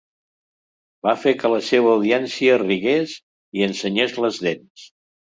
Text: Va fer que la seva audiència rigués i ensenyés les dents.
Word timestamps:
Va 1.07 1.11
fer 1.25 1.33
que 1.41 1.49
la 1.53 1.59
seva 1.67 1.91
audiència 1.97 2.55
rigués 2.61 3.13
i 3.59 3.65
ensenyés 3.67 4.15
les 4.25 4.41
dents. 4.47 4.87